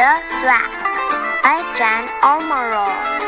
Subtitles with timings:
[0.00, 0.64] The Swap
[1.44, 3.20] by Jan Ormerod.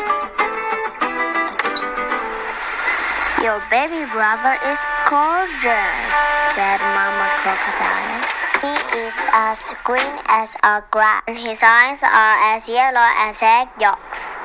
[3.45, 6.15] Your baby brother is gorgeous,
[6.57, 8.25] said Mama Crocodile.
[8.65, 13.69] He is as green as a grass, and his eyes are as yellow as egg
[13.79, 14.39] yolks.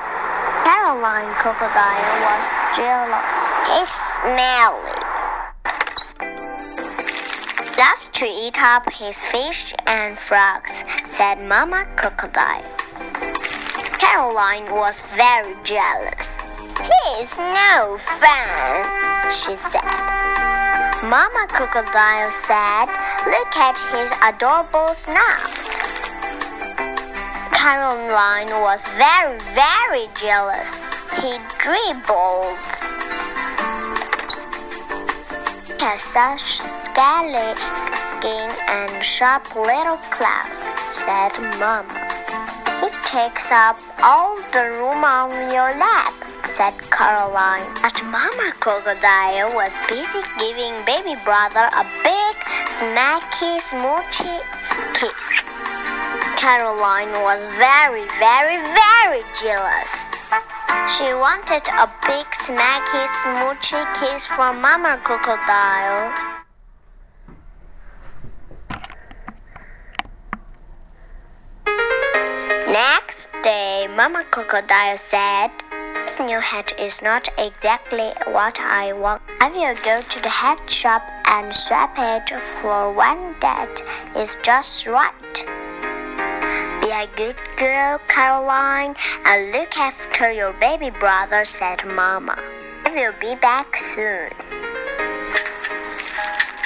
[0.69, 3.41] Caroline Crocodile was jealous.
[3.73, 4.98] He's smelly.
[8.19, 12.65] To eat up his fish and frogs, said Mama Crocodile.
[13.97, 16.41] Caroline was very jealous.
[16.83, 19.87] He is no fun, she said.
[21.07, 22.87] Mama Crocodile said,
[23.25, 25.55] Look at his adorable snout.
[27.53, 30.89] Caroline was very, very jealous.
[31.23, 32.98] He dribbles.
[35.89, 37.57] Has such scaly
[37.97, 40.61] skin and sharp little claws,
[40.93, 41.89] said Mama.
[42.85, 46.13] He takes up all the room on your lap,
[46.45, 47.73] said Caroline.
[47.81, 52.37] But Mama Crocodile was busy giving baby brother a big,
[52.69, 54.45] smacky, smoochy
[54.93, 55.41] kiss.
[56.37, 60.08] Caroline was very, very, very jealous.
[60.97, 66.15] She wanted a big, smacky, smoochy kiss from Mama Crocodile.
[72.73, 75.51] Next day, Mama Crocodile said,
[76.07, 79.21] This new hat is not exactly what I want.
[79.43, 82.31] I will go to the hat shop and swap it
[82.63, 83.83] for one that
[84.17, 85.58] is just right.
[86.89, 88.95] Be a good girl, Caroline,
[89.27, 92.35] and look after your baby brother, said Mama.
[92.87, 94.31] I will be back soon.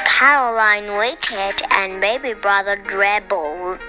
[0.07, 3.81] Caroline waited and baby brother dribbled.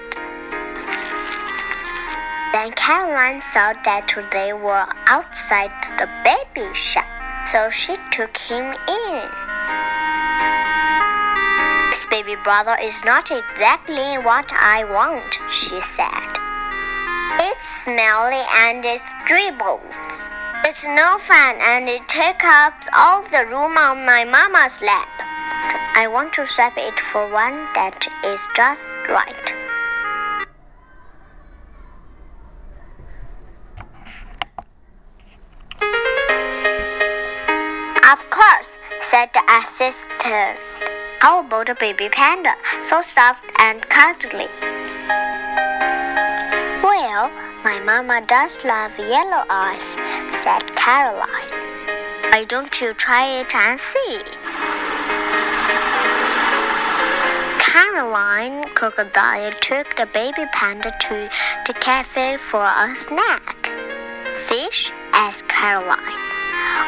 [2.52, 7.06] Then Caroline saw that they were outside the baby shop,
[7.46, 9.43] so she took him in.
[11.94, 16.26] This baby brother is not exactly what I want, she said.
[17.38, 19.96] It's smelly and it dribbles.
[20.66, 25.06] It's no fun and it takes up all the room on my mama's lap.
[25.94, 29.54] I want to swap it for one that is just right.
[38.10, 40.58] Of course, said the assistant.
[41.24, 42.52] How about a baby panda,
[42.82, 44.46] so soft and cuddly?
[46.84, 47.30] Well,
[47.64, 49.88] my mama does love yellow eyes,
[50.30, 51.48] said Caroline.
[52.30, 54.18] Why don't you try it and see?
[57.58, 61.30] Caroline Crocodile took the baby panda to
[61.66, 63.70] the cafe for a snack.
[64.36, 64.92] Fish?
[65.14, 66.20] asked Caroline.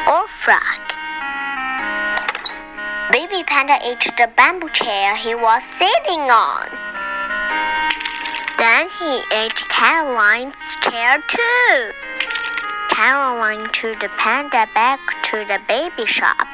[0.07, 0.86] Or frog?
[3.11, 6.67] Baby panda ate the bamboo chair he was sitting on.
[8.57, 11.91] Then he ate Caroline's chair too.
[12.89, 16.47] Caroline took the panda back to the baby shop.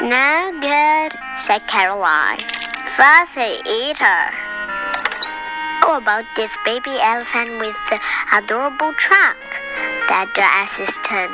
[0.00, 2.38] No good, said Caroline.
[2.94, 4.30] Fussy eater.
[5.82, 7.98] How about this baby elephant with the
[8.32, 9.38] adorable trunk?
[10.06, 11.32] said the assistant.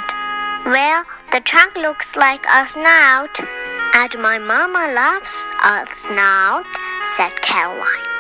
[0.65, 3.64] Well, the trunk looks like a snout.
[3.97, 6.67] And my mama loves a snout,
[7.17, 8.11] said Caroline.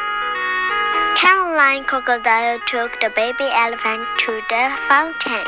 [1.16, 5.44] Caroline Crocodile took the baby elephant to the fountain.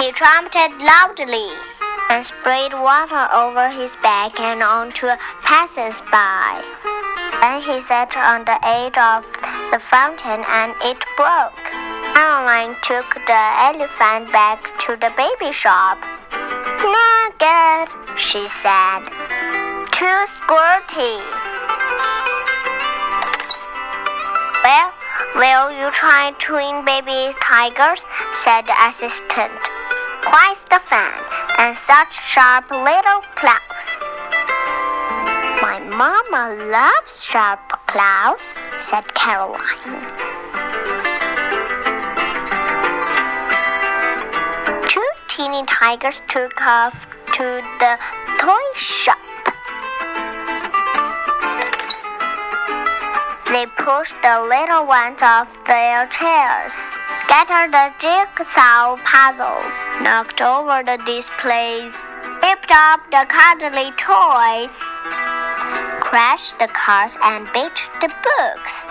[0.00, 1.50] He trumpeted loudly
[2.08, 5.08] and sprayed water over his back and onto
[5.42, 6.64] passers-by.
[7.42, 11.64] Then he sat on the edge of the fountain and it broke.
[12.12, 15.96] Caroline took the elephant back to the baby shop.
[16.84, 17.88] No good,
[18.18, 19.00] she said.
[19.88, 21.24] Too squirty.
[24.62, 24.92] Well,
[25.40, 28.04] will you try twin baby tigers?
[28.34, 29.56] said the assistant.
[30.20, 31.16] Quite the fun,
[31.58, 34.04] and such sharp little claws.
[35.62, 39.60] My mama loves sharp claws, said Caroline.
[44.88, 47.06] Two teeny tigers took off
[47.36, 47.44] to
[47.82, 47.98] the
[48.40, 49.18] toy shop.
[53.52, 56.72] They pushed the little ones off their chairs,
[57.20, 62.08] scattered the jigsaw puzzles, knocked over the displays.
[62.42, 64.80] Ripped up the cuddly toys,
[66.12, 67.72] crashed the cars, and beat
[68.02, 68.84] the books.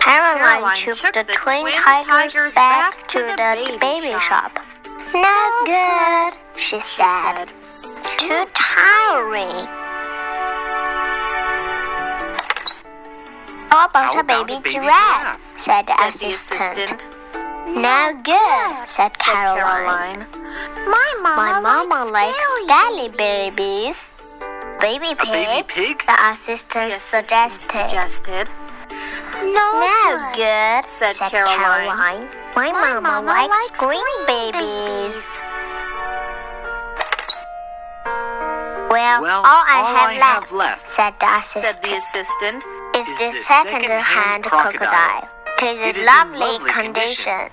[0.00, 3.30] Caroline, Caroline took, took the, the twin, twin tigers, tigers back, back to to the,
[3.32, 4.56] the baby, baby shop.
[4.56, 4.64] shop.
[5.12, 5.36] No
[5.66, 7.44] good, she said.
[8.24, 9.68] Too tiring.
[13.68, 15.36] How about How a baby, a baby giraffe?
[15.36, 15.58] giraffe?
[15.58, 16.72] said the Said assistant.
[16.72, 17.06] assistant.
[17.76, 20.24] No good, said Said Caroline.
[20.86, 21.22] Caroline.
[21.22, 24.14] My mama, My mama likes scaly babies.
[24.80, 26.04] Baby A pig, baby pig?
[26.06, 27.88] the assistant The assistant suggested.
[27.88, 28.48] suggested.
[29.42, 31.86] No good, said said Caroline.
[31.86, 32.28] Caroline.
[32.54, 35.42] My, mama, likes green babies.
[38.88, 41.96] Well, Well, all I, all have, I left, have left, said the Said assistant, the
[41.96, 42.64] assistant.
[42.94, 44.72] is is this this second-hand second-hand crocodile.
[44.78, 45.28] crocodile.
[45.58, 47.32] It is It in is in lovely, lovely condition.
[47.32, 47.50] condition.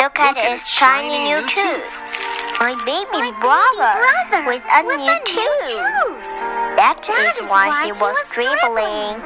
[0.00, 2.13] Look, at Look at its its shiny, shiny new new tooth.
[2.60, 3.94] My baby brother,
[4.46, 6.24] with a new tooth.
[6.78, 9.20] That is why he was dribbling,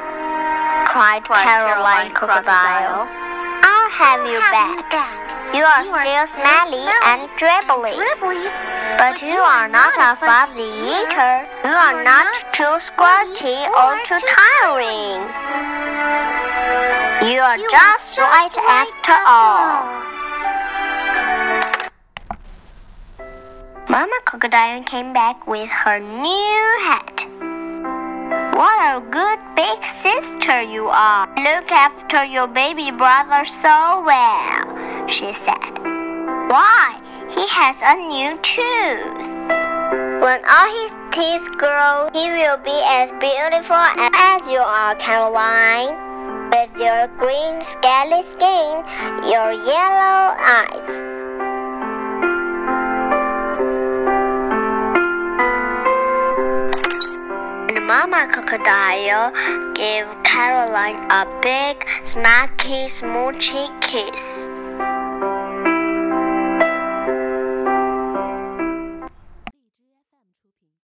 [0.89, 3.05] cried Caroline Caroline Crocodile.
[3.05, 4.91] I'll have you back.
[5.53, 7.97] You are still smelly and dribbly.
[8.97, 11.47] But you are not a fuzzy eater.
[11.63, 15.21] You are not too squirty or too tiring.
[17.31, 20.08] You are just right after all.
[23.89, 27.25] Mama Crocodile came back with her new hat.
[28.53, 31.25] What a good big sister you are.
[31.29, 35.73] Look after your baby brother so well, she said.
[36.53, 37.01] Why?
[37.33, 39.25] He has a new tooth.
[40.21, 43.73] When all his teeth grow, he will be as beautiful
[44.13, 45.97] as you are, Caroline.
[46.51, 48.85] With your green scaly skin,
[49.25, 51.18] your yellow eyes.
[57.89, 59.31] Mama Crocodile
[59.73, 64.47] gave Caroline a big, smacky, smoochy kiss.